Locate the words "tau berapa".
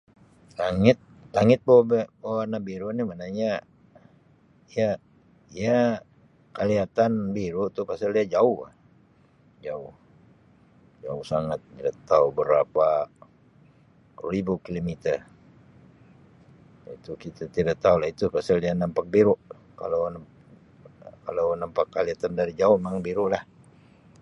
12.09-12.87